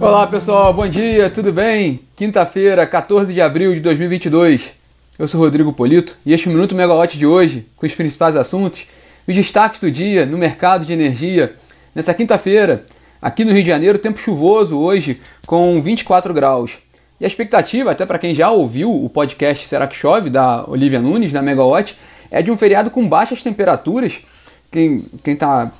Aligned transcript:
Olá 0.00 0.26
pessoal, 0.26 0.72
bom 0.72 0.88
dia, 0.88 1.28
tudo 1.28 1.52
bem? 1.52 2.00
Quinta-feira, 2.16 2.86
14 2.86 3.34
de 3.34 3.42
abril 3.42 3.74
de 3.74 3.80
2022. 3.80 4.72
Eu 5.18 5.28
sou 5.28 5.38
Rodrigo 5.38 5.74
Polito 5.74 6.16
e 6.24 6.32
este 6.32 6.48
é 6.48 6.52
Minuto 6.52 6.74
Megawatt 6.74 7.18
de 7.18 7.26
hoje, 7.26 7.66
com 7.76 7.84
os 7.84 7.94
principais 7.94 8.34
assuntos, 8.34 8.86
os 9.28 9.34
destaques 9.34 9.78
do 9.78 9.90
dia 9.90 10.24
no 10.24 10.38
mercado 10.38 10.86
de 10.86 10.92
energia. 10.94 11.54
Nessa 11.94 12.14
quinta-feira, 12.14 12.86
aqui 13.20 13.44
no 13.44 13.52
Rio 13.52 13.62
de 13.62 13.68
Janeiro, 13.68 13.98
tempo 13.98 14.18
chuvoso 14.18 14.78
hoje, 14.78 15.20
com 15.46 15.78
24 15.82 16.32
graus. 16.32 16.78
E 17.20 17.24
a 17.24 17.28
expectativa, 17.28 17.90
até 17.90 18.06
para 18.06 18.18
quem 18.18 18.34
já 18.34 18.50
ouviu 18.50 18.90
o 18.90 19.10
podcast 19.10 19.68
Será 19.68 19.86
que 19.86 19.94
Chove, 19.94 20.30
da 20.30 20.64
Olivia 20.66 21.02
Nunes, 21.02 21.30
da 21.30 21.42
Megawatt, 21.42 21.94
é 22.30 22.40
de 22.40 22.50
um 22.50 22.56
feriado 22.56 22.90
com 22.90 23.06
baixas 23.06 23.42
temperaturas 23.42 24.22
quem 24.70 25.04
está 25.26 25.72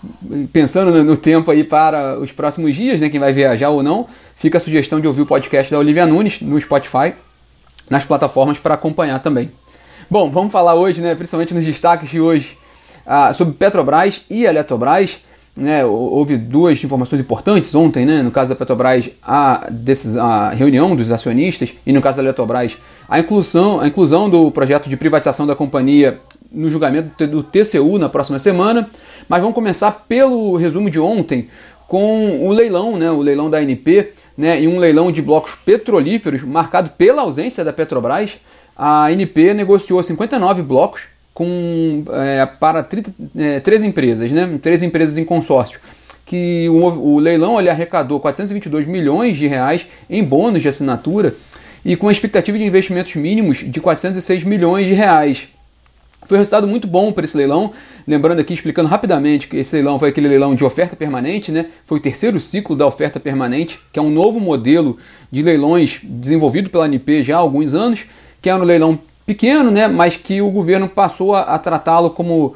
pensando 0.52 0.90
no, 0.90 1.04
no, 1.04 1.16
tempo 1.16 1.50
aí 1.50 1.62
para 1.62 2.18
os 2.18 2.32
próximos 2.32 2.74
dias, 2.74 3.00
né, 3.00 3.08
quem 3.08 3.20
vai 3.20 3.32
viajar 3.32 3.70
ou 3.70 3.82
não, 3.82 4.06
fica 4.34 4.58
a 4.58 4.60
sugestão 4.60 5.00
de 5.00 5.06
ouvir 5.06 5.22
o 5.22 5.26
podcast 5.26 5.70
da 5.70 5.78
Olivia 5.78 6.06
Nunes 6.06 6.40
no 6.40 6.60
Spotify, 6.60 7.14
nas 7.88 8.04
plataformas 8.04 8.58
para 8.58 8.74
acompanhar 8.74 9.20
também. 9.20 9.52
Bom, 10.10 10.28
vamos 10.28 10.52
falar 10.52 10.74
hoje, 10.74 11.00
né, 11.00 11.14
principalmente 11.14 11.54
nos 11.54 11.64
destaques 11.64 12.10
de 12.10 12.20
hoje, 12.20 12.58
ah, 13.06 13.32
sobre 13.32 13.54
Petrobras 13.54 14.22
e 14.28 14.44
Eletrobras. 14.44 15.20
Né, 15.56 15.84
houve 15.84 16.36
duas 16.36 16.82
informações 16.82 17.20
importantes 17.20 17.74
ontem, 17.74 18.06
né, 18.06 18.22
no 18.22 18.30
caso 18.30 18.50
da 18.50 18.56
Petrobras, 18.56 19.10
a, 19.22 19.68
desses, 19.70 20.16
a 20.16 20.50
reunião 20.50 20.96
dos 20.96 21.12
acionistas 21.12 21.74
e 21.84 21.92
no 21.92 22.00
caso 22.00 22.16
da 22.16 22.24
Eletrobras, 22.24 22.78
a 23.08 23.20
inclusão, 23.20 23.80
a 23.80 23.86
inclusão 23.86 24.28
do 24.28 24.50
projeto 24.50 24.88
de 24.88 24.96
privatização 24.96 25.46
da 25.46 25.54
companhia 25.54 26.20
no 26.52 26.70
julgamento 26.70 27.26
do 27.26 27.42
TCU 27.42 27.98
na 27.98 28.08
próxima 28.08 28.38
semana. 28.38 28.88
Mas 29.28 29.40
vamos 29.40 29.54
começar 29.54 29.90
pelo 30.08 30.56
resumo 30.56 30.90
de 30.90 30.98
ontem 30.98 31.48
com 31.90 32.46
o 32.46 32.52
leilão, 32.52 32.96
né, 32.96 33.10
o 33.10 33.20
leilão 33.20 33.50
da 33.50 33.58
ANP, 33.58 34.12
né, 34.38 34.62
e 34.62 34.68
um 34.68 34.78
leilão 34.78 35.10
de 35.10 35.20
blocos 35.20 35.56
petrolíferos 35.56 36.44
marcado 36.44 36.90
pela 36.90 37.22
ausência 37.22 37.64
da 37.64 37.72
Petrobras. 37.72 38.38
A 38.76 39.06
ANP 39.06 39.54
negociou 39.54 40.00
59 40.00 40.62
blocos 40.62 41.08
com, 41.34 42.04
é, 42.12 42.46
para 42.46 42.84
30, 42.84 43.12
é, 43.36 43.58
três 43.58 43.82
empresas, 43.82 44.30
né, 44.30 44.58
três 44.62 44.84
empresas 44.84 45.18
em 45.18 45.24
consórcio. 45.24 45.80
Que 46.24 46.68
o, 46.68 46.76
o 46.76 47.18
leilão 47.18 47.58
ele 47.58 47.68
arrecadou 47.68 48.20
422 48.20 48.86
milhões 48.86 49.36
de 49.36 49.48
reais 49.48 49.88
em 50.08 50.22
bônus 50.22 50.62
de 50.62 50.68
assinatura 50.68 51.34
e 51.84 51.96
com 51.96 52.08
a 52.08 52.12
expectativa 52.12 52.56
de 52.56 52.64
investimentos 52.64 53.16
mínimos 53.16 53.58
de 53.58 53.80
406 53.80 54.44
milhões 54.44 54.86
de 54.86 54.92
reais. 54.92 55.48
Foi 56.30 56.36
um 56.36 56.42
resultado 56.42 56.68
muito 56.68 56.86
bom 56.86 57.10
para 57.10 57.24
esse 57.24 57.36
leilão. 57.36 57.72
Lembrando 58.06 58.38
aqui, 58.38 58.54
explicando 58.54 58.88
rapidamente, 58.88 59.48
que 59.48 59.56
esse 59.56 59.74
leilão 59.74 59.98
foi 59.98 60.10
aquele 60.10 60.28
leilão 60.28 60.54
de 60.54 60.64
oferta 60.64 60.94
permanente, 60.94 61.50
né? 61.50 61.66
Foi 61.84 61.98
o 61.98 62.00
terceiro 62.00 62.38
ciclo 62.38 62.76
da 62.76 62.86
oferta 62.86 63.18
permanente, 63.18 63.80
que 63.92 63.98
é 63.98 64.02
um 64.02 64.10
novo 64.10 64.38
modelo 64.38 64.96
de 65.28 65.42
leilões 65.42 65.98
desenvolvido 66.04 66.70
pela 66.70 66.84
ANP 66.84 67.24
já 67.24 67.34
há 67.34 67.40
alguns 67.40 67.74
anos, 67.74 68.04
que 68.40 68.48
é 68.48 68.54
um 68.54 68.62
leilão 68.62 68.96
pequeno, 69.26 69.72
né? 69.72 69.88
Mas 69.88 70.16
que 70.16 70.40
o 70.40 70.52
governo 70.52 70.88
passou 70.88 71.34
a, 71.34 71.40
a 71.40 71.58
tratá-lo 71.58 72.10
como 72.10 72.54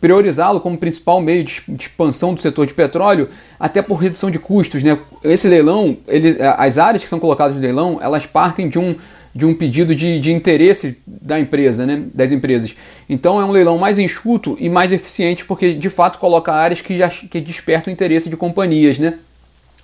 priorizá-lo 0.00 0.60
como 0.60 0.78
principal 0.78 1.20
meio 1.20 1.44
de, 1.44 1.62
expansão 1.78 2.32
do 2.32 2.40
setor 2.40 2.66
de 2.66 2.72
petróleo, 2.72 3.28
até 3.60 3.82
por 3.82 3.96
redução 3.96 4.30
de 4.30 4.38
custos. 4.38 4.82
Né? 4.82 4.96
Esse 5.22 5.48
leilão, 5.48 5.98
ele, 6.08 6.38
as 6.40 6.78
áreas 6.78 7.02
que 7.02 7.08
são 7.10 7.20
colocadas 7.20 7.56
no 7.56 7.60
leilão, 7.60 7.98
elas 8.00 8.24
partem 8.24 8.70
de 8.70 8.78
um 8.78 8.96
de 9.34 9.46
um 9.46 9.54
pedido 9.54 9.94
de, 9.94 10.20
de 10.20 10.32
interesse 10.32 10.98
da 11.06 11.40
empresa, 11.40 11.86
né, 11.86 12.04
das 12.12 12.32
empresas. 12.32 12.74
Então 13.08 13.40
é 13.40 13.44
um 13.44 13.50
leilão 13.50 13.78
mais 13.78 13.98
enxuto 13.98 14.56
e 14.60 14.68
mais 14.68 14.92
eficiente 14.92 15.44
porque 15.44 15.72
de 15.74 15.88
fato 15.88 16.18
coloca 16.18 16.52
áreas 16.52 16.80
que, 16.80 16.98
já, 16.98 17.08
que 17.08 17.40
despertam 17.40 17.90
o 17.90 17.94
interesse 17.94 18.28
de 18.28 18.36
companhias, 18.36 18.98
né. 18.98 19.18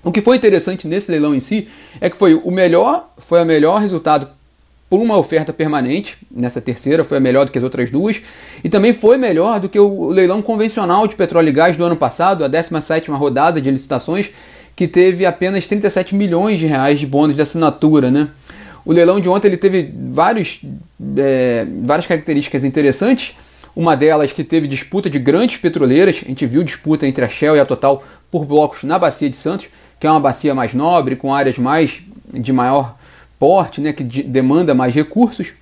O 0.04 0.12
que 0.12 0.20
foi 0.20 0.36
interessante 0.36 0.86
nesse 0.86 1.10
leilão 1.10 1.34
em 1.34 1.40
si 1.40 1.68
é 2.00 2.08
que 2.08 2.16
foi 2.16 2.34
o 2.34 2.50
melhor, 2.50 3.12
foi 3.18 3.42
o 3.42 3.46
melhor 3.46 3.80
resultado 3.80 4.28
por 4.88 5.00
uma 5.00 5.18
oferta 5.18 5.52
permanente, 5.52 6.16
nessa 6.30 6.60
terceira 6.60 7.04
foi 7.04 7.18
a 7.18 7.20
melhor 7.20 7.44
do 7.44 7.52
que 7.52 7.58
as 7.58 7.64
outras 7.64 7.90
duas, 7.90 8.22
e 8.64 8.68
também 8.68 8.92
foi 8.92 9.18
melhor 9.18 9.60
do 9.60 9.68
que 9.68 9.78
o 9.78 10.08
leilão 10.08 10.40
convencional 10.40 11.06
de 11.06 11.14
petróleo 11.14 11.50
e 11.50 11.52
gás 11.52 11.76
do 11.76 11.84
ano 11.84 11.96
passado, 11.96 12.42
a 12.42 12.48
17ª 12.48 13.12
rodada 13.14 13.60
de 13.60 13.70
licitações, 13.70 14.30
que 14.74 14.88
teve 14.88 15.26
apenas 15.26 15.66
37 15.66 16.14
milhões 16.14 16.58
de 16.58 16.64
reais 16.64 16.98
de 17.00 17.06
bônus 17.06 17.34
de 17.34 17.42
assinatura, 17.42 18.10
né? 18.10 18.28
O 18.84 18.92
leilão 18.92 19.20
de 19.20 19.28
ontem 19.28 19.48
ele 19.48 19.56
teve 19.56 19.92
vários, 20.10 20.60
é, 21.16 21.66
várias 21.82 22.06
características 22.06 22.64
interessantes. 22.64 23.36
Uma 23.76 23.96
delas 23.96 24.32
que 24.32 24.42
teve 24.42 24.66
disputa 24.66 25.08
de 25.08 25.18
grandes 25.18 25.56
petroleiras. 25.56 26.22
A 26.24 26.28
gente 26.28 26.46
viu 26.46 26.64
disputa 26.64 27.06
entre 27.06 27.24
a 27.24 27.28
Shell 27.28 27.56
e 27.56 27.60
a 27.60 27.66
Total 27.66 28.02
por 28.30 28.44
blocos 28.44 28.82
na 28.82 28.98
Bacia 28.98 29.30
de 29.30 29.36
Santos, 29.36 29.68
que 30.00 30.06
é 30.06 30.10
uma 30.10 30.20
bacia 30.20 30.54
mais 30.54 30.74
nobre, 30.74 31.16
com 31.16 31.34
áreas 31.34 31.58
mais 31.58 32.00
de 32.32 32.52
maior 32.52 32.96
porte, 33.38 33.80
né, 33.80 33.92
que 33.92 34.02
de, 34.02 34.22
demanda 34.22 34.74
mais 34.74 34.94
recursos. 34.94 35.52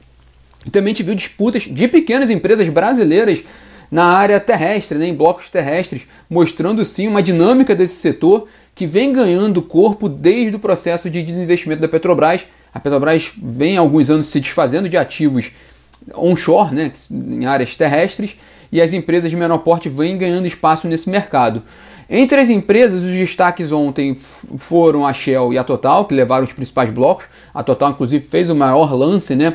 E 0.64 0.70
também 0.70 0.92
gente 0.92 1.02
viu 1.04 1.14
disputas 1.14 1.62
de 1.62 1.88
pequenas 1.88 2.30
empresas 2.30 2.68
brasileiras 2.68 3.42
na 3.90 4.04
área 4.04 4.40
terrestre, 4.40 4.98
né, 4.98 5.06
em 5.06 5.14
blocos 5.14 5.48
terrestres, 5.48 6.06
mostrando 6.28 6.84
sim 6.84 7.06
uma 7.06 7.22
dinâmica 7.22 7.74
desse 7.74 7.96
setor 7.96 8.48
que 8.74 8.86
vem 8.86 9.12
ganhando 9.12 9.62
corpo 9.62 10.08
desde 10.08 10.56
o 10.56 10.58
processo 10.58 11.08
de 11.08 11.22
desinvestimento 11.22 11.80
da 11.80 11.88
Petrobras 11.88 12.46
a 12.72 12.80
Petrobras 12.80 13.30
vem 13.36 13.76
há 13.76 13.80
alguns 13.80 14.10
anos 14.10 14.26
se 14.26 14.40
desfazendo 14.40 14.88
de 14.88 14.96
ativos 14.96 15.52
onshore, 16.14 16.74
né, 16.74 16.92
em 17.10 17.46
áreas 17.46 17.74
terrestres, 17.74 18.36
e 18.70 18.80
as 18.80 18.92
empresas 18.92 19.30
de 19.30 19.36
menor 19.36 19.58
porte 19.58 19.88
vêm 19.88 20.18
ganhando 20.18 20.46
espaço 20.46 20.86
nesse 20.86 21.08
mercado. 21.08 21.62
Entre 22.08 22.38
as 22.38 22.48
empresas, 22.48 23.02
os 23.02 23.12
destaques 23.12 23.72
ontem 23.72 24.14
foram 24.14 25.04
a 25.04 25.12
Shell 25.12 25.52
e 25.52 25.58
a 25.58 25.64
Total, 25.64 26.04
que 26.04 26.14
levaram 26.14 26.44
os 26.44 26.52
principais 26.52 26.90
blocos. 26.90 27.26
A 27.52 27.62
Total, 27.64 27.90
inclusive, 27.90 28.24
fez 28.24 28.48
o 28.48 28.54
maior 28.54 28.92
lance, 28.94 29.34
né, 29.34 29.54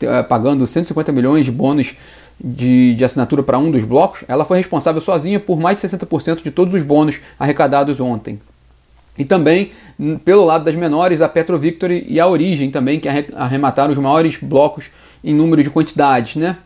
eh, 0.00 0.22
pagando 0.24 0.66
150 0.66 1.12
milhões 1.12 1.44
de 1.44 1.52
bônus 1.52 1.94
de, 2.42 2.94
de 2.94 3.04
assinatura 3.04 3.42
para 3.42 3.58
um 3.58 3.70
dos 3.70 3.84
blocos. 3.84 4.24
Ela 4.26 4.44
foi 4.44 4.58
responsável 4.58 5.00
sozinha 5.00 5.38
por 5.38 5.60
mais 5.60 5.80
de 5.80 5.86
60% 5.86 6.42
de 6.42 6.50
todos 6.50 6.74
os 6.74 6.82
bônus 6.82 7.20
arrecadados 7.38 8.00
ontem. 8.00 8.40
E 9.16 9.24
também, 9.24 9.72
pelo 10.24 10.44
lado 10.44 10.64
das 10.64 10.74
menores, 10.74 11.20
a 11.20 11.28
Petro 11.28 11.58
Victory 11.58 12.06
e 12.08 12.18
a 12.18 12.26
Origem 12.26 12.70
também, 12.70 12.98
que 12.98 13.08
arremataram 13.34 13.92
os 13.92 13.98
maiores 13.98 14.38
blocos 14.40 14.86
em 15.22 15.34
número 15.34 15.62
de 15.62 15.70
quantidades. 15.70 16.36
Né? 16.36 16.56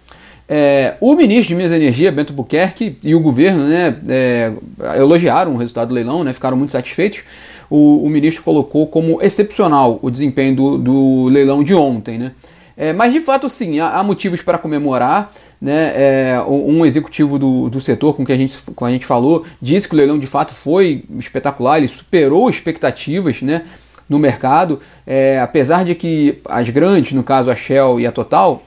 É, 0.48 0.94
o 1.00 1.16
ministro 1.16 1.48
de 1.48 1.54
Minas 1.56 1.72
e 1.72 1.76
Energia, 1.76 2.12
Bento 2.12 2.32
Buquerque, 2.32 2.98
e 3.02 3.14
o 3.14 3.20
governo 3.20 3.64
né, 3.64 3.96
é, 4.08 4.52
elogiaram 4.96 5.54
o 5.54 5.56
resultado 5.56 5.88
do 5.88 5.94
leilão, 5.94 6.22
né, 6.22 6.32
ficaram 6.32 6.56
muito 6.56 6.72
satisfeitos. 6.72 7.24
O, 7.68 8.04
o 8.04 8.08
ministro 8.08 8.44
colocou 8.44 8.86
como 8.86 9.20
excepcional 9.20 9.98
o 10.00 10.08
desempenho 10.08 10.54
do, 10.54 10.78
do 10.78 11.24
leilão 11.24 11.64
de 11.64 11.74
ontem. 11.74 12.16
Né? 12.16 12.32
É, 12.76 12.92
mas 12.92 13.12
de 13.12 13.20
fato, 13.20 13.48
sim, 13.48 13.80
há, 13.80 13.98
há 13.98 14.04
motivos 14.04 14.40
para 14.40 14.56
comemorar. 14.56 15.32
Né, 15.58 15.92
é, 15.94 16.42
um 16.46 16.84
executivo 16.84 17.38
do, 17.38 17.70
do 17.70 17.80
setor 17.80 18.14
com 18.14 18.26
que 18.26 18.32
a 18.32 18.36
gente, 18.36 18.58
com 18.74 18.84
a 18.84 18.90
gente 18.90 19.06
falou 19.06 19.42
disse 19.60 19.88
que 19.88 19.94
o 19.94 19.96
leilão 19.96 20.18
de 20.18 20.26
fato 20.26 20.52
foi 20.52 21.06
espetacular, 21.18 21.78
ele 21.78 21.88
superou 21.88 22.50
expectativas 22.50 23.40
né, 23.40 23.64
no 24.06 24.18
mercado, 24.18 24.80
é, 25.06 25.40
apesar 25.40 25.82
de 25.82 25.94
que 25.94 26.42
as 26.46 26.68
grandes, 26.68 27.12
no 27.12 27.22
caso 27.22 27.50
a 27.50 27.56
Shell 27.56 27.98
e 27.98 28.06
a 28.06 28.12
Total, 28.12 28.62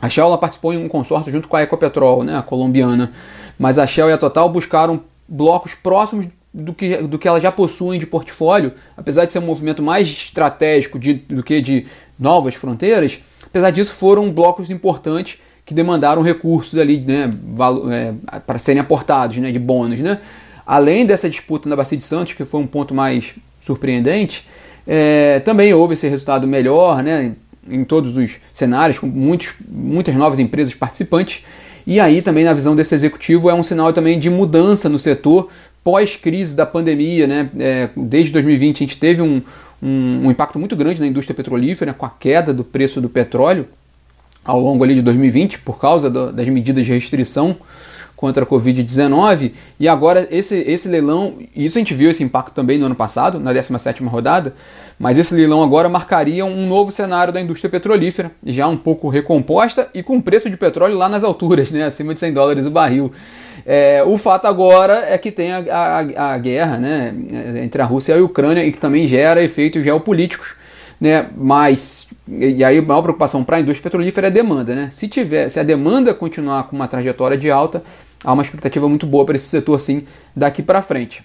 a 0.00 0.10
Shell 0.10 0.26
ela 0.26 0.38
participou 0.38 0.74
em 0.74 0.76
um 0.76 0.88
consórcio 0.88 1.32
junto 1.32 1.48
com 1.48 1.56
a 1.56 1.62
Ecopetrol, 1.62 2.22
né, 2.22 2.36
a 2.36 2.42
colombiana, 2.42 3.12
mas 3.58 3.78
a 3.78 3.86
Shell 3.86 4.10
e 4.10 4.12
a 4.12 4.18
Total 4.18 4.48
buscaram 4.48 5.00
blocos 5.26 5.74
próximos 5.74 6.26
do 6.52 6.74
que, 6.74 6.96
do 6.96 7.18
que 7.18 7.28
elas 7.28 7.42
já 7.42 7.52
possuem 7.52 8.00
de 8.00 8.06
portfólio, 8.06 8.72
apesar 8.96 9.24
de 9.24 9.32
ser 9.32 9.38
um 9.38 9.46
movimento 9.46 9.82
mais 9.82 10.08
estratégico 10.08 10.98
de, 10.98 11.14
do 11.14 11.42
que 11.42 11.60
de 11.60 11.86
novas 12.18 12.54
fronteiras, 12.54 13.20
apesar 13.44 13.70
disso 13.70 13.92
foram 13.92 14.30
blocos 14.32 14.70
importantes 14.70 15.38
que 15.70 15.74
demandaram 15.74 16.20
recursos 16.20 16.76
ali, 16.80 16.98
né, 16.98 17.30
é, 17.92 18.40
para 18.40 18.58
serem 18.58 18.80
aportados, 18.80 19.36
né, 19.36 19.52
de 19.52 19.58
bônus, 19.60 20.00
né. 20.00 20.18
Além 20.66 21.06
dessa 21.06 21.30
disputa 21.30 21.68
na 21.68 21.76
Bacia 21.76 21.96
de 21.96 22.02
Santos, 22.02 22.34
que 22.34 22.44
foi 22.44 22.60
um 22.60 22.66
ponto 22.66 22.92
mais 22.92 23.34
surpreendente, 23.64 24.48
é, 24.84 25.38
também 25.38 25.72
houve 25.72 25.94
esse 25.94 26.08
resultado 26.08 26.44
melhor, 26.44 27.04
né, 27.04 27.36
em 27.70 27.84
todos 27.84 28.16
os 28.16 28.38
cenários, 28.52 28.98
com 28.98 29.06
muitos, 29.06 29.54
muitas 29.70 30.12
novas 30.16 30.40
empresas 30.40 30.74
participantes. 30.74 31.44
E 31.86 32.00
aí 32.00 32.20
também 32.20 32.42
na 32.42 32.52
visão 32.52 32.74
desse 32.74 32.96
executivo 32.96 33.48
é 33.48 33.54
um 33.54 33.62
sinal 33.62 33.92
também 33.92 34.18
de 34.18 34.28
mudança 34.28 34.88
no 34.88 34.98
setor 34.98 35.50
pós-crise 35.84 36.56
da 36.56 36.66
pandemia, 36.66 37.28
né? 37.28 37.48
É, 37.60 37.90
desde 37.96 38.32
2020 38.32 38.76
a 38.76 38.86
gente 38.88 38.98
teve 38.98 39.22
um, 39.22 39.40
um, 39.80 40.22
um, 40.24 40.30
impacto 40.32 40.58
muito 40.58 40.74
grande 40.74 41.00
na 41.00 41.06
indústria 41.06 41.34
petrolífera 41.34 41.94
com 41.94 42.04
a 42.04 42.10
queda 42.10 42.52
do 42.52 42.64
preço 42.64 43.00
do 43.00 43.08
petróleo 43.08 43.68
ao 44.44 44.58
longo 44.58 44.82
ali 44.84 44.94
de 44.94 45.02
2020 45.02 45.60
por 45.60 45.78
causa 45.78 46.08
do, 46.10 46.32
das 46.32 46.48
medidas 46.48 46.84
de 46.84 46.92
restrição 46.92 47.56
contra 48.20 48.44
a 48.44 48.46
Covid-19 48.46 49.52
e 49.78 49.88
agora 49.88 50.28
esse, 50.30 50.54
esse 50.68 50.86
leilão, 50.88 51.38
isso 51.56 51.78
a 51.78 51.80
gente 51.80 51.94
viu 51.94 52.10
esse 52.10 52.22
impacto 52.22 52.52
também 52.52 52.78
no 52.78 52.84
ano 52.84 52.94
passado, 52.94 53.40
na 53.40 53.50
17ª 53.50 54.06
rodada, 54.06 54.54
mas 54.98 55.16
esse 55.16 55.34
leilão 55.34 55.62
agora 55.62 55.88
marcaria 55.88 56.44
um 56.44 56.68
novo 56.68 56.92
cenário 56.92 57.32
da 57.32 57.40
indústria 57.40 57.70
petrolífera, 57.70 58.30
já 58.44 58.68
um 58.68 58.76
pouco 58.76 59.08
recomposta 59.08 59.88
e 59.94 60.02
com 60.02 60.20
preço 60.20 60.50
de 60.50 60.56
petróleo 60.58 60.98
lá 60.98 61.08
nas 61.08 61.24
alturas, 61.24 61.70
né, 61.70 61.84
acima 61.84 62.12
de 62.12 62.20
100 62.20 62.34
dólares 62.34 62.66
o 62.66 62.70
barril. 62.70 63.10
É, 63.64 64.02
o 64.06 64.18
fato 64.18 64.46
agora 64.46 65.02
é 65.08 65.16
que 65.16 65.32
tem 65.32 65.52
a, 65.52 65.58
a, 65.58 66.32
a, 66.34 66.38
guerra 66.38 66.76
né, 66.76 67.14
entre 67.62 67.80
a 67.80 67.86
Rússia 67.86 68.14
e 68.14 68.18
a 68.18 68.22
Ucrânia 68.22 68.64
e 68.66 68.72
que 68.72 68.78
também 68.78 69.06
gera 69.06 69.42
efeitos 69.42 69.82
geopolíticos. 69.82 70.59
Né, 71.00 71.30
mas, 71.34 72.08
e 72.28 72.62
aí 72.62 72.76
a 72.76 72.82
maior 72.82 73.00
preocupação 73.00 73.42
para 73.42 73.56
a 73.56 73.60
indústria 73.60 73.84
petrolífera 73.84 74.26
é 74.26 74.30
a 74.30 74.32
demanda. 74.32 74.74
Né? 74.74 74.90
Se, 74.92 75.08
tiver, 75.08 75.48
se 75.48 75.58
a 75.58 75.62
demanda 75.62 76.12
continuar 76.12 76.64
com 76.64 76.76
uma 76.76 76.86
trajetória 76.86 77.38
de 77.38 77.50
alta, 77.50 77.82
há 78.22 78.32
uma 78.32 78.42
expectativa 78.42 78.86
muito 78.86 79.06
boa 79.06 79.24
para 79.24 79.36
esse 79.36 79.46
setor 79.46 79.80
sim 79.80 80.04
daqui 80.36 80.62
para 80.62 80.82
frente. 80.82 81.24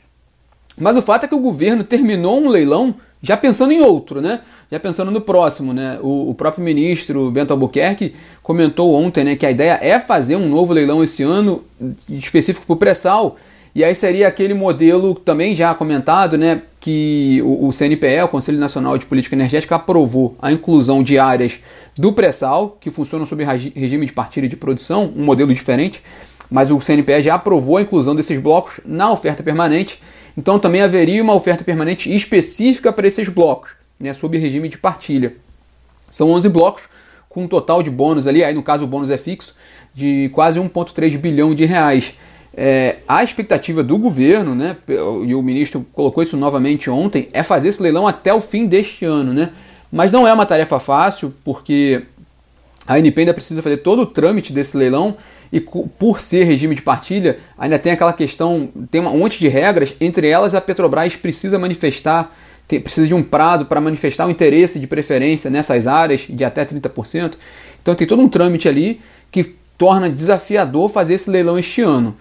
Mas 0.77 0.95
o 0.95 1.01
fato 1.01 1.25
é 1.25 1.27
que 1.27 1.35
o 1.35 1.39
governo 1.39 1.83
terminou 1.83 2.39
um 2.41 2.47
leilão 2.49 2.95
já 3.21 3.35
pensando 3.35 3.71
em 3.71 3.81
outro, 3.81 4.21
né? 4.21 4.41
Já 4.71 4.79
pensando 4.79 5.09
no 5.09 5.21
próximo, 5.21 5.73
né? 5.73 5.99
O, 6.01 6.29
o 6.29 6.35
próprio 6.35 6.63
ministro 6.63 7.31
Bento 7.31 7.51
Albuquerque 7.51 8.15
comentou 8.43 8.93
ontem 8.93 9.23
né, 9.23 9.35
que 9.35 9.45
a 9.45 9.51
ideia 9.51 9.79
é 9.81 9.99
fazer 9.99 10.35
um 10.35 10.47
novo 10.47 10.73
leilão 10.73 11.03
esse 11.03 11.23
ano, 11.23 11.63
específico 12.07 12.65
para 12.65 12.73
o 12.73 12.77
pré-sal, 12.77 13.35
e 13.75 13.83
aí 13.83 13.93
seria 13.93 14.29
aquele 14.29 14.53
modelo 14.53 15.13
também 15.13 15.53
já 15.53 15.75
comentado, 15.75 16.37
né, 16.37 16.61
que 16.79 17.41
o, 17.43 17.73
CNPE, 17.73 18.21
o 18.23 18.29
Conselho 18.29 18.57
Nacional 18.57 18.97
de 18.97 19.05
Política 19.05 19.35
Energética, 19.35 19.75
aprovou 19.75 20.33
a 20.41 20.49
inclusão 20.49 21.03
de 21.03 21.19
áreas 21.19 21.59
do 21.93 22.13
pré-sal, 22.13 22.77
que 22.79 22.89
funcionam 22.89 23.25
sob 23.25 23.43
regime 23.43 24.05
de 24.05 24.13
partilha 24.13 24.47
de 24.47 24.55
produção, 24.55 25.11
um 25.13 25.25
modelo 25.25 25.53
diferente, 25.53 26.01
mas 26.49 26.71
o 26.71 26.79
CNPE 26.79 27.23
já 27.23 27.35
aprovou 27.35 27.75
a 27.75 27.81
inclusão 27.81 28.15
desses 28.15 28.39
blocos 28.39 28.79
na 28.85 29.11
oferta 29.11 29.43
permanente, 29.43 30.01
então 30.37 30.57
também 30.57 30.81
haveria 30.81 31.21
uma 31.21 31.33
oferta 31.33 31.63
permanente 31.63 32.13
específica 32.13 32.93
para 32.93 33.07
esses 33.07 33.27
blocos, 33.27 33.71
né, 33.99 34.13
sob 34.13 34.37
regime 34.37 34.69
de 34.69 34.77
partilha. 34.77 35.35
São 36.09 36.31
11 36.31 36.47
blocos 36.47 36.83
com 37.27 37.43
um 37.43 37.47
total 37.47 37.83
de 37.83 37.89
bônus 37.89 38.25
ali, 38.25 38.41
aí 38.41 38.53
no 38.53 38.63
caso 38.63 38.85
o 38.85 38.87
bônus 38.87 39.09
é 39.09 39.17
fixo, 39.17 39.53
de 39.93 40.29
quase 40.33 40.59
1,3 40.59 41.17
bilhão 41.17 41.53
de 41.53 41.65
reais. 41.65 42.13
É, 42.57 42.97
a 43.05 43.21
expectativa 43.21 43.83
do 43.83 43.97
governo, 43.97 44.55
né, 44.55 44.77
e 44.87 45.35
o 45.35 45.41
ministro 45.41 45.85
colocou 45.91 46.23
isso 46.23 46.37
novamente 46.37 46.89
ontem, 46.89 47.27
é 47.33 47.43
fazer 47.43 47.67
esse 47.67 47.81
leilão 47.81 48.07
até 48.07 48.33
o 48.33 48.39
fim 48.39 48.65
deste 48.65 49.03
ano. 49.03 49.33
Né? 49.33 49.49
Mas 49.91 50.11
não 50.11 50.25
é 50.25 50.33
uma 50.33 50.45
tarefa 50.45 50.79
fácil, 50.79 51.33
porque 51.43 52.03
a 52.87 52.95
ANP 52.95 53.19
ainda 53.19 53.33
precisa 53.33 53.61
fazer 53.61 53.77
todo 53.77 54.03
o 54.03 54.05
trâmite 54.05 54.53
desse 54.53 54.77
leilão 54.77 55.17
e 55.51 55.59
por 55.59 56.21
ser 56.21 56.43
regime 56.43 56.75
de 56.75 56.81
partilha, 56.81 57.39
ainda 57.57 57.77
tem 57.77 57.91
aquela 57.91 58.13
questão, 58.13 58.69
tem 58.89 59.01
um 59.01 59.17
monte 59.17 59.39
de 59.39 59.47
regras, 59.47 59.93
entre 59.99 60.27
elas 60.27 60.55
a 60.55 60.61
Petrobras 60.61 61.15
precisa 61.15 61.59
manifestar, 61.59 62.33
tem, 62.67 62.79
precisa 62.79 63.07
de 63.07 63.13
um 63.13 63.23
prazo 63.23 63.65
para 63.65 63.79
manifestar 63.79 64.27
o 64.27 64.31
interesse 64.31 64.79
de 64.79 64.87
preferência 64.87 65.49
nessas 65.49 65.87
áreas 65.87 66.25
de 66.27 66.43
até 66.43 66.65
30%. 66.65 67.33
Então 67.81 67.95
tem 67.95 68.07
todo 68.07 68.21
um 68.21 68.29
trâmite 68.29 68.67
ali 68.67 68.99
que 69.31 69.55
torna 69.77 70.09
desafiador 70.09 70.89
fazer 70.89 71.15
esse 71.15 71.29
leilão 71.29 71.59
este 71.59 71.81
ano. 71.81 72.15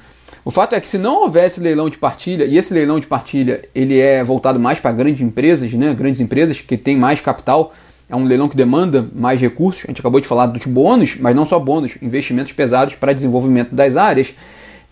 O 0.44 0.50
fato 0.50 0.75
é 0.75 0.81
que 0.81 0.87
se 0.87 0.99
não 0.99 1.23
houvesse 1.23 1.58
leilão 1.58 1.88
de 1.88 1.96
partilha, 1.96 2.44
e 2.44 2.58
esse 2.58 2.75
leilão 2.75 3.00
de 3.00 3.06
partilha 3.06 3.62
ele 3.75 3.99
é 3.99 4.23
voltado 4.23 4.61
mais 4.61 4.79
para 4.79 4.93
grandes 4.93 5.23
empresas, 5.23 5.73
né, 5.73 5.94
grandes 5.94 6.20
empresas 6.20 6.61
que 6.61 6.76
têm 6.76 6.96
mais 6.96 7.20
capital, 7.20 7.73
é 8.11 8.14
um 8.14 8.25
leilão 8.25 8.49
que 8.49 8.56
demanda 8.56 9.08
mais 9.14 9.41
recursos. 9.41 9.85
A 9.85 9.87
gente 9.88 10.00
acabou 10.00 10.20
de 10.20 10.26
falar 10.26 10.46
dos 10.46 10.67
bônus, 10.67 11.17
mas 11.19 11.35
não 11.35 11.46
só 11.46 11.58
bônus, 11.58 11.96
investimentos 12.02 12.52
pesados 12.52 12.94
para 12.94 13.14
desenvolvimento 13.14 13.75
das 13.75 13.96
áreas. 13.96 14.35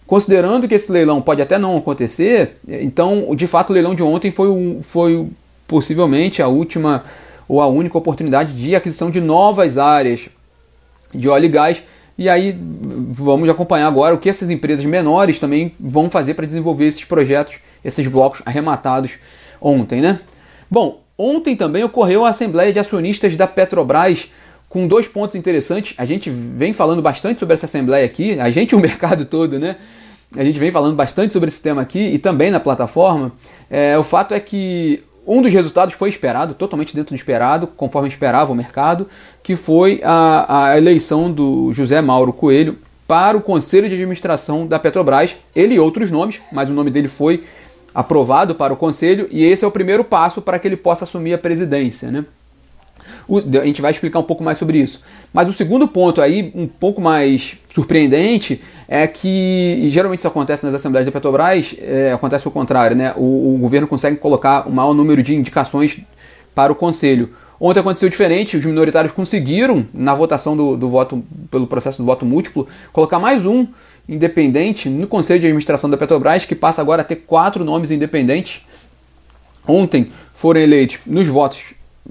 Considerando 0.06 0.66
que 0.66 0.74
esse 0.74 0.90
leilão 0.90 1.20
pode 1.20 1.42
até 1.42 1.58
não 1.58 1.76
acontecer, 1.76 2.56
então, 2.66 3.34
de 3.36 3.46
fato, 3.46 3.70
o 3.70 3.72
leilão 3.74 3.94
de 3.94 4.02
ontem 4.02 4.30
foi, 4.30 4.78
foi 4.82 5.28
possivelmente 5.68 6.40
a 6.40 6.48
última 6.48 7.04
ou 7.46 7.60
a 7.60 7.66
única 7.66 7.98
oportunidade 7.98 8.54
de 8.54 8.74
aquisição 8.74 9.10
de 9.10 9.20
novas 9.20 9.76
áreas 9.76 10.28
de 11.14 11.28
óleo 11.28 11.44
e 11.44 11.48
gás 11.48 11.82
e 12.16 12.28
aí 12.28 12.56
vamos 13.10 13.48
acompanhar 13.48 13.86
agora 13.86 14.14
o 14.14 14.18
que 14.18 14.28
essas 14.28 14.50
empresas 14.50 14.84
menores 14.84 15.38
também 15.38 15.72
vão 15.80 16.10
fazer 16.10 16.34
para 16.34 16.46
desenvolver 16.46 16.86
esses 16.86 17.04
projetos, 17.04 17.56
esses 17.84 18.06
blocos 18.06 18.42
arrematados 18.44 19.12
ontem, 19.60 20.00
né? 20.00 20.20
Bom, 20.70 21.02
ontem 21.16 21.56
também 21.56 21.84
ocorreu 21.84 22.24
a 22.24 22.30
Assembleia 22.30 22.72
de 22.72 22.78
Acionistas 22.78 23.36
da 23.36 23.46
Petrobras 23.46 24.28
com 24.68 24.86
dois 24.86 25.06
pontos 25.06 25.36
interessantes. 25.36 25.94
A 25.98 26.04
gente 26.04 26.30
vem 26.30 26.72
falando 26.72 27.02
bastante 27.02 27.40
sobre 27.40 27.54
essa 27.54 27.66
Assembleia 27.66 28.04
aqui, 28.04 28.38
a 28.38 28.50
gente 28.50 28.72
e 28.72 28.74
o 28.74 28.80
mercado 28.80 29.24
todo, 29.24 29.58
né? 29.58 29.76
A 30.36 30.44
gente 30.44 30.58
vem 30.58 30.70
falando 30.70 30.96
bastante 30.96 31.32
sobre 31.32 31.48
esse 31.48 31.60
tema 31.60 31.82
aqui 31.82 31.98
e 31.98 32.18
também 32.18 32.50
na 32.50 32.58
plataforma. 32.58 33.32
É, 33.68 33.98
o 33.98 34.02
fato 34.02 34.32
é 34.32 34.40
que 34.40 35.02
um 35.26 35.40
dos 35.40 35.52
resultados 35.52 35.94
foi 35.94 36.08
esperado, 36.08 36.54
totalmente 36.54 36.94
dentro 36.94 37.14
do 37.14 37.18
esperado, 37.18 37.66
conforme 37.66 38.08
esperava 38.08 38.52
o 38.52 38.54
mercado, 38.54 39.08
que 39.42 39.56
foi 39.56 40.00
a, 40.02 40.70
a 40.70 40.78
eleição 40.78 41.30
do 41.30 41.72
José 41.72 42.00
Mauro 42.00 42.32
Coelho 42.32 42.78
para 43.06 43.36
o 43.36 43.40
Conselho 43.40 43.88
de 43.88 43.94
Administração 43.94 44.66
da 44.66 44.78
Petrobras. 44.78 45.36
Ele 45.54 45.74
e 45.74 45.80
outros 45.80 46.10
nomes, 46.10 46.40
mas 46.50 46.68
o 46.68 46.72
nome 46.72 46.90
dele 46.90 47.08
foi 47.08 47.44
aprovado 47.94 48.54
para 48.54 48.72
o 48.72 48.76
Conselho 48.76 49.28
e 49.30 49.44
esse 49.44 49.64
é 49.64 49.68
o 49.68 49.70
primeiro 49.70 50.02
passo 50.02 50.40
para 50.40 50.58
que 50.58 50.66
ele 50.66 50.76
possa 50.76 51.04
assumir 51.04 51.34
a 51.34 51.38
presidência. 51.38 52.10
Né? 52.10 52.24
A 53.28 53.64
gente 53.64 53.80
vai 53.80 53.90
explicar 53.90 54.18
um 54.18 54.24
pouco 54.24 54.42
mais 54.42 54.58
sobre 54.58 54.78
isso. 54.78 55.00
Mas 55.32 55.48
o 55.48 55.52
segundo 55.52 55.86
ponto 55.88 56.20
aí, 56.20 56.52
um 56.54 56.66
pouco 56.66 57.00
mais 57.00 57.56
surpreendente, 57.74 58.60
é 58.88 59.06
que 59.06 59.88
geralmente 59.88 60.20
isso 60.20 60.28
acontece 60.28 60.66
nas 60.66 60.74
assembleias 60.74 61.06
da 61.06 61.12
Petrobras, 61.12 61.74
é, 61.80 62.12
acontece 62.12 62.46
o 62.46 62.50
contrário, 62.50 62.96
né? 62.96 63.14
O, 63.16 63.54
o, 63.54 63.58
governo 63.58 63.86
consegue 63.86 64.16
colocar 64.16 64.68
o 64.68 64.72
maior 64.72 64.92
número 64.92 65.22
de 65.22 65.34
indicações 65.34 65.98
para 66.54 66.72
o 66.72 66.74
conselho. 66.74 67.30
Ontem 67.58 67.80
aconteceu 67.80 68.08
diferente, 68.08 68.56
os 68.56 68.66
minoritários 68.66 69.12
conseguiram, 69.12 69.86
na 69.94 70.14
votação 70.14 70.56
do, 70.56 70.76
do 70.76 70.88
voto, 70.88 71.22
pelo 71.50 71.66
processo 71.66 71.98
do 71.98 72.04
voto 72.04 72.26
múltiplo, 72.26 72.66
colocar 72.92 73.18
mais 73.18 73.46
um 73.46 73.66
independente 74.08 74.88
no 74.88 75.06
conselho 75.06 75.40
de 75.40 75.46
administração 75.46 75.88
da 75.88 75.96
Petrobras, 75.96 76.44
que 76.44 76.54
passa 76.54 76.82
agora 76.82 77.02
a 77.02 77.04
ter 77.04 77.16
quatro 77.16 77.64
nomes 77.64 77.90
independentes. 77.90 78.62
Ontem 79.66 80.10
foram 80.34 80.60
eleitos 80.60 80.98
nos 81.06 81.28
votos 81.28 81.60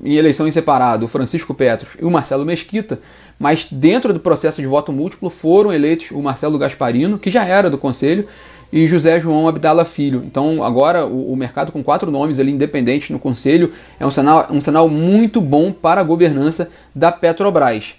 em 0.04 0.16
eleição 0.16 0.48
em 0.48 0.52
separado 0.52 1.06
o 1.06 1.08
Francisco 1.08 1.54
Petros 1.54 1.98
e 2.00 2.06
o 2.06 2.12
Marcelo 2.12 2.46
Mesquita, 2.46 3.00
mas 3.38 3.68
dentro 3.70 4.14
do 4.14 4.20
processo 4.20 4.62
de 4.62 4.68
voto 4.68 4.92
múltiplo 4.92 5.30
foram 5.30 5.74
eleitos 5.74 6.12
o 6.12 6.22
Marcelo 6.22 6.58
Gasparino, 6.58 7.20
que 7.20 7.30
já 7.30 7.46
era 7.46 7.70
do 7.70 7.78
Conselho, 7.78 8.28
e 8.72 8.88
José 8.88 9.20
João 9.20 9.48
Abdala 9.48 9.84
Filho. 9.84 10.24
Então 10.26 10.64
agora 10.64 11.06
o, 11.06 11.34
o 11.34 11.36
mercado 11.36 11.72
com 11.72 11.84
quatro 11.84 12.10
nomes 12.10 12.40
ali 12.40 12.52
independentes 12.52 13.10
no 13.10 13.20
Conselho 13.20 13.74
é 14.00 14.06
um 14.06 14.12
sinal, 14.12 14.48
um 14.50 14.62
sinal 14.62 14.88
muito 14.88 15.42
bom 15.42 15.72
para 15.72 16.02
a 16.02 16.04
governança 16.04 16.70
da 16.96 17.12
Petrobras. 17.12 17.96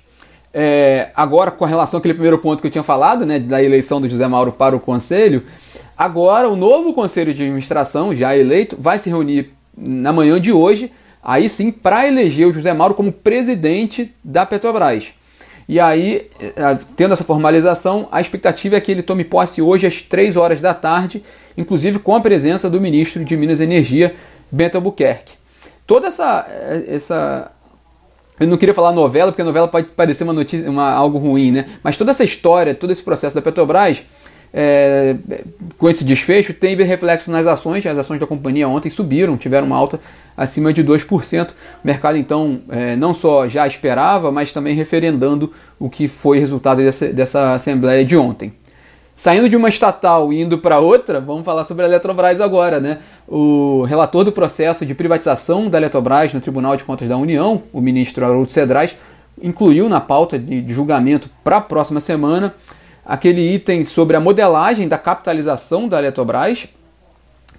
É, 0.55 1.11
agora, 1.15 1.50
com 1.50 1.65
relação 1.65 1.99
àquele 1.99 2.15
primeiro 2.15 2.39
ponto 2.39 2.61
que 2.61 2.67
eu 2.67 2.71
tinha 2.71 2.85
falado, 2.85 3.25
né, 3.25 3.39
da 3.39 3.62
eleição 3.62 4.00
do 4.00 4.09
José 4.09 4.29
Mauro 4.29 4.53
para 4.53 4.77
o 4.77 4.81
Conselho, 4.81 5.44
agora 5.97 6.49
o 6.49 6.56
novo 6.56 6.93
Conselho 6.93 7.33
de 7.33 7.43
Administração, 7.43 8.15
já 8.15 8.37
eleito, 8.37 8.77
vai 8.79 8.99
se 8.99 9.08
reunir 9.08 9.55
na 9.77 10.13
manhã 10.13 10.39
de 10.39 10.53
hoje 10.53 10.93
aí 11.22 11.48
sim 11.48 11.70
para 11.70 12.06
eleger 12.06 12.46
o 12.46 12.52
José 12.52 12.72
Mauro 12.72 12.94
como 12.94 13.12
presidente 13.12 14.14
da 14.24 14.44
Petrobras. 14.44 15.12
E 15.69 15.79
aí, 15.79 16.29
eh, 16.41 16.79
tendo 16.96 17.14
essa 17.14 17.24
formalização, 17.24 18.08
a 18.10 18.20
expectativa 18.20 18.76
é 18.76 18.81
que 18.81 18.91
ele 18.91 19.02
tome 19.02 19.24
posse 19.24 19.62
hoje 19.62 19.86
às 19.86 20.02
3 20.02 20.36
horas 20.36 20.60
da 20.60 20.74
tarde, 20.74 21.22
inclusive 21.56 22.00
com 22.00 22.14
a 22.14 22.20
presença 22.20 22.69
do 22.69 22.81
ministro 22.81 23.24
de 23.24 23.36
Minas 23.36 23.60
e 23.60 23.64
Energia, 23.64 24.14
Bento 24.50 24.74
Albuquerque. 24.74 25.34
Toda 25.86 26.08
essa, 26.08 26.46
eh, 26.48 26.84
essa 26.88 27.52
eu 28.41 28.46
não 28.48 28.56
queria 28.56 28.74
falar 28.74 28.93
novela, 28.93 29.31
porque 29.31 29.43
novela 29.44 29.69
pode 29.69 29.91
parecer 29.91 30.24
uma 30.24 30.32
notícia, 30.32 30.69
uma, 30.69 30.91
algo 30.91 31.19
ruim, 31.19 31.52
né? 31.52 31.67
Mas 31.82 31.96
toda 31.96 32.10
essa 32.10 32.24
história, 32.24 32.74
todo 32.74 32.91
esse 32.91 33.02
processo 33.02 33.36
da 33.36 33.43
Petrobras 33.43 34.02
é, 34.53 35.17
com 35.79 35.89
esse 35.89 36.05
desfecho, 36.05 36.53
teve 36.53 36.82
reflexo 36.85 37.31
nas 37.31 37.47
ações. 37.47 37.87
As 37.87 37.97
ações 37.97 38.21
da 38.21 38.27
companhia 38.27 38.69
ontem 38.69 38.91
subiram, 38.91 39.37
tiveram 39.37 39.67
uma 39.67 39.77
alta 39.77 39.99
acima 40.37 40.73
de 40.73 40.85
2%. 40.85 41.51
O 41.51 41.55
mercado, 41.82 42.19
então, 42.19 42.61
é, 42.69 42.94
não 42.97 43.15
só 43.15 43.49
já 43.49 43.67
esperava, 43.67 44.31
mas 44.31 44.53
também 44.53 44.75
referendando 44.75 45.53
o 45.79 45.89
que 45.89 46.06
foi 46.06 46.39
resultado 46.39 46.79
dessa, 46.79 47.13
dessa 47.13 47.55
assembleia 47.55 48.05
de 48.05 48.17
ontem. 48.17 48.53
Saindo 49.15 49.49
de 49.49 49.56
uma 49.56 49.69
estatal 49.69 50.32
e 50.32 50.41
indo 50.41 50.59
para 50.59 50.81
outra, 50.81 51.21
vamos 51.21 51.44
falar 51.44 51.65
sobre 51.65 51.85
a 51.85 51.89
Eletrobras 51.89 52.41
agora. 52.41 52.81
Né? 52.81 52.99
O 53.29 53.85
relator 53.85 54.25
do 54.25 54.32
processo 54.32 54.85
de 54.85 54.94
privatização 54.94 55.69
da 55.69 55.79
Eletrobras 55.79 56.32
no 56.32 56.41
Tribunal 56.41 56.77
de 56.77 56.85
Contas 56.85 57.09
da 57.09 57.17
União, 57.17 57.63
o 57.73 57.81
ministro 57.81 58.25
Haroldo 58.25 58.51
Cedrais, 58.51 58.97
incluiu 59.41 59.89
na 59.89 60.01
pauta 60.01 60.39
de, 60.39 60.61
de 60.61 60.75
julgamento 60.75 61.29
para 61.44 61.59
a 61.59 61.61
próxima 61.61 62.01
semana 62.01 62.55
aquele 63.05 63.55
item 63.55 63.85
sobre 63.85 64.17
a 64.17 64.21
modelagem 64.21 64.89
da 64.89 64.99
capitalização 64.99 65.89
da 65.89 65.99
Eletrobras, 65.99 66.69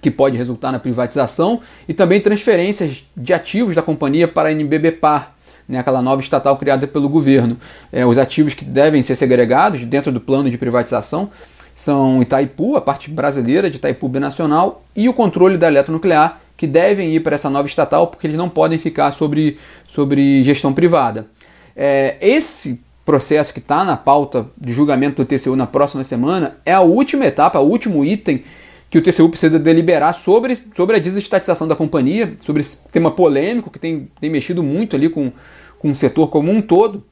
que 0.00 0.10
pode 0.10 0.36
resultar 0.36 0.70
na 0.70 0.78
privatização, 0.78 1.60
e 1.88 1.94
também 1.94 2.20
transferências 2.20 3.04
de 3.16 3.32
ativos 3.32 3.74
da 3.74 3.82
companhia 3.82 4.28
para 4.28 4.50
a 4.50 4.52
NBBPAR, 4.52 5.32
né, 5.66 5.78
aquela 5.78 6.02
nova 6.02 6.20
estatal 6.20 6.56
criada 6.58 6.86
pelo 6.86 7.08
governo. 7.08 7.58
É, 7.90 8.04
os 8.04 8.18
ativos 8.18 8.52
que 8.52 8.64
devem 8.64 9.02
ser 9.02 9.16
segregados 9.16 9.84
dentro 9.84 10.12
do 10.12 10.20
plano 10.20 10.50
de 10.50 10.58
privatização 10.58 11.30
são 11.74 12.22
Itaipu, 12.22 12.76
a 12.76 12.80
parte 12.80 13.10
brasileira 13.10 13.70
de 13.70 13.78
Itaipu 13.78 14.08
Binacional, 14.08 14.84
e 14.94 15.08
o 15.08 15.14
controle 15.14 15.56
da 15.56 15.68
eletronuclear, 15.68 16.38
que 16.56 16.66
devem 16.66 17.14
ir 17.14 17.20
para 17.20 17.34
essa 17.34 17.50
nova 17.50 17.66
estatal, 17.66 18.06
porque 18.06 18.26
eles 18.26 18.36
não 18.36 18.48
podem 18.48 18.78
ficar 18.78 19.10
sobre, 19.10 19.58
sobre 19.88 20.42
gestão 20.44 20.72
privada. 20.72 21.26
É, 21.74 22.16
esse 22.20 22.83
processo 23.04 23.52
que 23.52 23.58
está 23.58 23.84
na 23.84 23.96
pauta 23.96 24.46
de 24.56 24.72
julgamento 24.72 25.22
do 25.22 25.26
TCU 25.26 25.54
na 25.56 25.66
próxima 25.66 26.02
semana 26.02 26.56
é 26.64 26.72
a 26.72 26.80
última 26.80 27.26
etapa, 27.26 27.58
o 27.58 27.68
último 27.68 28.04
item 28.04 28.42
que 28.90 28.98
o 28.98 29.02
TCU 29.02 29.28
precisa 29.28 29.58
deliberar 29.58 30.14
sobre, 30.14 30.56
sobre 30.76 30.96
a 30.96 30.98
desestatização 30.98 31.66
da 31.66 31.74
companhia, 31.74 32.34
sobre 32.42 32.62
esse 32.62 32.78
tema 32.92 33.10
polêmico 33.10 33.70
que 33.70 33.78
tem, 33.78 34.08
tem 34.20 34.30
mexido 34.30 34.62
muito 34.62 34.94
ali 34.94 35.08
com, 35.08 35.32
com 35.78 35.90
o 35.90 35.94
setor 35.94 36.28
como 36.28 36.50
um 36.50 36.62
todo. 36.62 37.04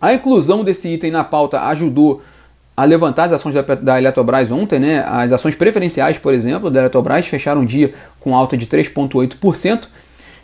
A 0.00 0.12
inclusão 0.12 0.64
desse 0.64 0.88
item 0.88 1.10
na 1.10 1.24
pauta 1.24 1.62
ajudou 1.68 2.22
a 2.76 2.84
levantar 2.84 3.24
as 3.24 3.32
ações 3.32 3.54
da, 3.54 3.62
da 3.62 3.98
Eletrobras 3.98 4.50
ontem, 4.50 4.78
né? 4.78 5.02
As 5.06 5.32
ações 5.32 5.54
preferenciais, 5.54 6.18
por 6.18 6.34
exemplo, 6.34 6.70
da 6.70 6.80
Eletrobras 6.80 7.26
fecharam 7.26 7.62
o 7.62 7.66
dia 7.66 7.94
com 8.20 8.34
alta 8.34 8.56
de 8.56 8.66
3,8%. 8.66 9.84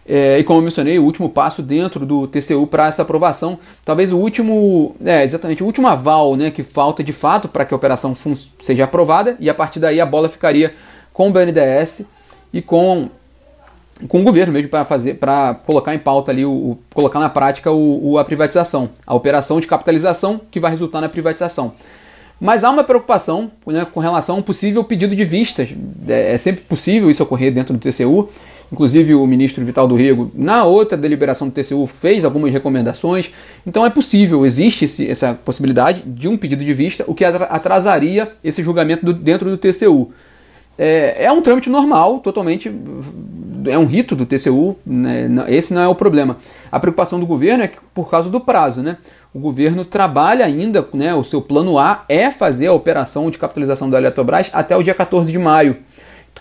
É, 0.07 0.39
e 0.39 0.45
como 0.45 0.59
eu 0.59 0.65
mencionei, 0.65 0.99
o 0.99 1.05
último 1.05 1.29
passo 1.29 1.63
dentro 1.63 2.05
do 2.05 2.27
TCU 2.27 2.67
para 2.67 2.89
essa 2.89 3.03
aprovação, 3.03 3.59
talvez 3.85 4.13
o 4.13 4.19
último, 4.19 4.97
é, 5.05 5.25
exatamente, 5.25 5.63
o 5.63 5.67
último 5.67 5.87
aval 5.87 6.35
né, 6.35 6.51
que 6.51 6.63
falta 6.63 7.05
de 7.05 7.13
fato 7.13 7.49
para 7.49 7.65
que 7.65 7.73
a 7.73 7.77
operação 7.77 8.13
seja 8.61 8.85
aprovada, 8.85 9.37
e 9.39 9.49
a 9.49 9.55
partir 9.55 9.79
daí 9.79 10.01
a 10.01 10.07
bola 10.07 10.29
ficaria 10.29 10.75
com 11.13 11.29
o 11.29 11.33
BNDES 11.33 12.03
e 12.53 12.61
com, 12.61 13.09
com 14.09 14.21
o 14.21 14.25
governo 14.25 14.53
mesmo 14.53 14.69
para 14.69 14.85
fazer, 14.85 15.15
para 15.15 15.55
colocar 15.55 15.95
em 15.95 15.99
pauta 15.99 16.33
ali, 16.33 16.45
o, 16.45 16.51
o 16.51 16.79
colocar 16.93 17.21
na 17.21 17.29
prática 17.29 17.71
o, 17.71 18.13
o, 18.13 18.19
a 18.19 18.25
privatização, 18.25 18.91
a 19.07 19.15
operação 19.15 19.61
de 19.61 19.69
capitalização 19.69 20.41
que 20.51 20.59
vai 20.59 20.73
resultar 20.73 21.01
na 21.01 21.09
privatização. 21.09 21.75
Mas 22.41 22.65
há 22.65 22.71
uma 22.71 22.83
preocupação 22.83 23.53
né, 23.65 23.85
com 23.85 24.01
relação 24.01 24.35
a 24.35 24.39
um 24.41 24.43
possível 24.43 24.83
pedido 24.83 25.15
de 25.15 25.25
vistas. 25.25 25.69
É, 26.09 26.35
é 26.35 26.39
sempre 26.39 26.63
possível 26.63 27.09
isso 27.09 27.23
ocorrer 27.23 27.55
dentro 27.55 27.73
do 27.73 27.79
TCU. 27.79 28.29
Inclusive 28.73 29.15
o 29.15 29.27
ministro 29.27 29.63
Vital 29.63 29.87
do 29.87 29.95
Rego, 29.95 30.31
na 30.35 30.65
outra 30.65 30.97
deliberação 30.97 31.47
do 31.47 31.53
TCU, 31.53 31.87
fez 31.87 32.25
algumas 32.25 32.51
recomendações. 32.51 33.31
Então 33.67 33.85
é 33.85 33.91
possível, 33.91 34.47
existe 34.47 34.87
esse, 34.87 35.07
essa 35.07 35.35
possibilidade 35.35 36.03
de 36.07 36.27
um 36.27 36.39
pedido 36.39 36.65
de 36.65 36.73
vista, 36.73 37.05
o 37.07 37.15
que 37.15 37.23
atrasaria 37.23 38.33
esse 38.43 38.63
julgamento 38.63 39.05
do, 39.05 39.13
dentro 39.13 39.51
do 39.51 39.59
TCU. 39.59 40.11
É, 40.79 41.27
é, 41.27 41.33
um 41.33 41.43
trâmite 41.43 41.69
normal, 41.69 42.21
totalmente. 42.21 42.73
É 43.67 43.77
um 43.77 43.85
rito 43.85 44.17
do 44.17 44.25
TCU, 44.25 44.77
né, 44.87 45.29
esse 45.49 45.75
não 45.75 45.83
é 45.83 45.89
o 45.89 45.95
problema. 45.95 46.39
A 46.71 46.81
preocupação 46.81 47.21
do 47.21 47.27
governo 47.27 47.63
é 47.65 47.69
que, 47.69 47.79
por 47.93 48.11
causa 48.11 48.31
do 48.31 48.41
prazo, 48.41 48.83
né? 48.83 48.97
O 49.35 49.39
governo 49.39 49.85
trabalha 49.85 50.47
ainda, 50.47 50.87
né? 50.95 51.15
O 51.15 51.23
seu 51.23 51.43
plano 51.43 51.79
A 51.79 52.05
é 52.09 52.31
fazer 52.31 52.69
a 52.69 52.73
operação 52.73 53.31
de 53.31 53.39
capitalização 53.39 53.89
da 53.89 53.99
Eletrobras 53.99 54.51
até 54.53 54.77
o 54.77 54.83
dia 54.83 54.95
14 54.95 55.31
de 55.31 55.39
maio. 55.39 55.77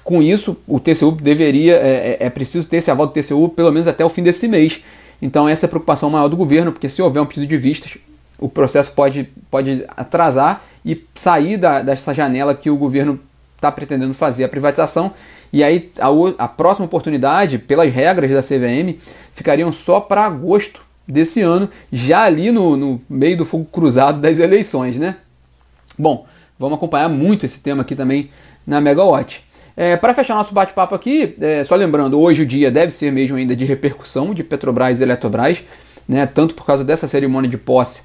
Com 0.03 0.21
isso, 0.21 0.57
o 0.67 0.79
TCU 0.79 1.11
deveria, 1.11 1.75
é, 1.75 2.17
é, 2.19 2.25
é 2.25 2.29
preciso 2.29 2.67
ter 2.67 2.77
esse 2.77 2.89
aval 2.89 3.07
do 3.07 3.13
TCU 3.13 3.49
pelo 3.49 3.71
menos 3.71 3.87
até 3.87 4.03
o 4.03 4.09
fim 4.09 4.23
desse 4.23 4.47
mês. 4.47 4.81
Então 5.21 5.47
essa 5.47 5.65
é 5.65 5.67
a 5.67 5.69
preocupação 5.69 6.09
maior 6.09 6.27
do 6.27 6.35
governo, 6.35 6.71
porque 6.71 6.89
se 6.89 7.01
houver 7.01 7.21
um 7.21 7.25
pedido 7.25 7.45
de 7.45 7.57
vistas, 7.57 7.97
o 8.39 8.49
processo 8.49 8.91
pode, 8.93 9.29
pode 9.51 9.85
atrasar 9.95 10.63
e 10.83 11.05
sair 11.13 11.57
da, 11.57 11.81
dessa 11.81 12.13
janela 12.13 12.55
que 12.55 12.69
o 12.69 12.77
governo 12.77 13.19
está 13.55 13.71
pretendendo 13.71 14.13
fazer 14.13 14.43
a 14.43 14.49
privatização. 14.49 15.13
E 15.53 15.63
aí 15.63 15.91
a, 15.99 16.07
a 16.43 16.47
próxima 16.47 16.85
oportunidade, 16.85 17.59
pelas 17.59 17.93
regras 17.93 18.31
da 18.31 18.41
CVM, 18.41 18.97
ficariam 19.31 19.71
só 19.71 19.99
para 19.99 20.25
agosto 20.25 20.81
desse 21.07 21.41
ano, 21.41 21.69
já 21.91 22.23
ali 22.23 22.51
no, 22.51 22.75
no 22.75 23.01
meio 23.09 23.37
do 23.37 23.45
fogo 23.45 23.65
cruzado 23.65 24.19
das 24.19 24.39
eleições, 24.39 24.97
né? 24.97 25.17
Bom, 25.97 26.25
vamos 26.57 26.77
acompanhar 26.77 27.09
muito 27.09 27.45
esse 27.45 27.59
tema 27.59 27.81
aqui 27.81 27.95
também 27.95 28.31
na 28.65 28.79
Megawatt. 28.79 29.43
É, 29.75 29.95
para 29.95 30.13
fechar 30.13 30.35
nosso 30.35 30.53
bate-papo 30.53 30.93
aqui, 30.93 31.35
é, 31.39 31.63
só 31.63 31.75
lembrando, 31.75 32.19
hoje 32.19 32.43
o 32.43 32.45
dia 32.45 32.69
deve 32.69 32.91
ser 32.91 33.11
mesmo 33.11 33.37
ainda 33.37 33.55
de 33.55 33.65
repercussão 33.65 34.33
de 34.33 34.43
Petrobras 34.43 34.99
e 34.99 35.03
Eletrobras, 35.03 35.63
né, 36.07 36.25
tanto 36.25 36.53
por 36.55 36.65
causa 36.65 36.83
dessa 36.83 37.07
cerimônia 37.07 37.49
de 37.49 37.57
posse 37.57 38.01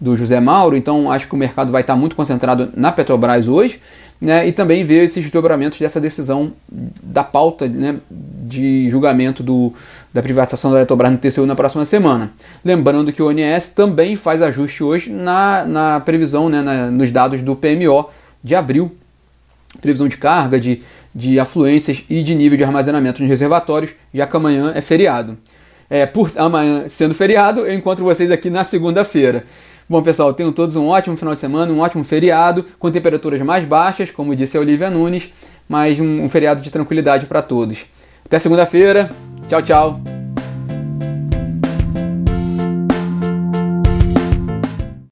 do 0.00 0.16
José 0.16 0.40
Mauro, 0.40 0.76
então 0.76 1.12
acho 1.12 1.28
que 1.28 1.34
o 1.34 1.36
mercado 1.36 1.70
vai 1.70 1.82
estar 1.82 1.94
muito 1.94 2.16
concentrado 2.16 2.70
na 2.74 2.90
Petrobras 2.90 3.48
hoje, 3.48 3.80
né, 4.18 4.46
e 4.48 4.52
também 4.52 4.84
ver 4.84 5.04
esses 5.04 5.22
desdobramentos 5.22 5.78
dessa 5.78 6.00
decisão 6.00 6.52
da 6.70 7.22
pauta 7.22 7.68
né, 7.68 7.96
de 8.10 8.88
julgamento 8.88 9.42
do, 9.42 9.74
da 10.12 10.22
privatização 10.22 10.70
da 10.70 10.78
Eletrobras 10.78 11.12
no 11.12 11.18
TCU 11.18 11.46
na 11.46 11.54
próxima 11.54 11.84
semana. 11.84 12.30
Lembrando 12.64 13.12
que 13.12 13.22
o 13.22 13.28
ONS 13.28 13.68
também 13.68 14.16
faz 14.16 14.42
ajuste 14.42 14.82
hoje 14.82 15.10
na, 15.10 15.64
na 15.64 16.00
previsão, 16.00 16.48
né, 16.48 16.62
na, 16.62 16.90
nos 16.90 17.10
dados 17.10 17.42
do 17.42 17.54
PMO 17.54 18.08
de 18.42 18.54
abril, 18.54 18.94
previsão 19.80 20.08
de 20.08 20.16
carga, 20.16 20.58
de 20.58 20.82
de 21.14 21.38
afluências 21.38 22.04
e 22.08 22.22
de 22.22 22.34
nível 22.34 22.56
de 22.56 22.64
armazenamento 22.64 23.20
nos 23.20 23.28
reservatórios, 23.28 23.92
já 24.12 24.26
que 24.26 24.36
amanhã 24.36 24.72
é 24.74 24.80
feriado. 24.80 25.38
É, 25.88 26.06
por 26.06 26.30
amanhã 26.36 26.86
sendo 26.88 27.14
feriado, 27.14 27.60
eu 27.60 27.74
encontro 27.74 28.04
vocês 28.04 28.30
aqui 28.30 28.48
na 28.48 28.62
segunda-feira. 28.62 29.44
Bom, 29.88 30.00
pessoal, 30.02 30.32
tenham 30.32 30.52
todos 30.52 30.76
um 30.76 30.86
ótimo 30.86 31.16
final 31.16 31.34
de 31.34 31.40
semana, 31.40 31.72
um 31.72 31.80
ótimo 31.80 32.04
feriado, 32.04 32.64
com 32.78 32.92
temperaturas 32.92 33.40
mais 33.42 33.64
baixas, 33.64 34.12
como 34.12 34.36
disse 34.36 34.56
a 34.56 34.60
Olivia 34.60 34.88
Nunes, 34.88 35.30
mas 35.68 35.98
um, 35.98 36.22
um 36.22 36.28
feriado 36.28 36.62
de 36.62 36.70
tranquilidade 36.70 37.26
para 37.26 37.42
todos. 37.42 37.86
Até 38.24 38.38
segunda-feira. 38.38 39.10
Tchau, 39.48 39.62
tchau. 39.62 40.00